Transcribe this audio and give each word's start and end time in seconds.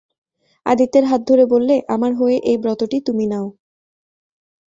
আদিত্যের 0.65 1.05
হাত 1.05 1.21
ধরে 1.27 1.43
বললে, 1.45 1.75
আমার 1.89 2.11
হয়ে 2.15 2.37
এই 2.43 2.57
ব্রতটি 2.57 2.97
তুমি 3.07 3.25
নাও। 3.27 3.47